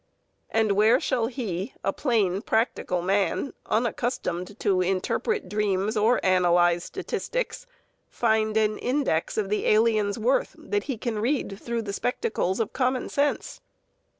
[0.49, 7.67] And where shall he, a plain, practical man, unaccustomed to interpret dreams or analyze statistics,
[8.09, 12.73] find an index of the alien's worth that he can read through the spectacles of
[12.73, 13.61] common sense?